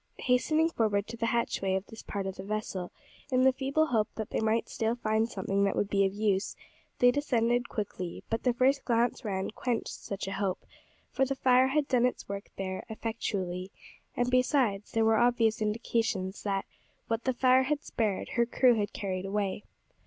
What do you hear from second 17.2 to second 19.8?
the fire had spared, her crew had carried away.